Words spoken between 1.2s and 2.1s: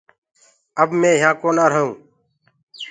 يهآنٚ ڪونآ ريهئونٚ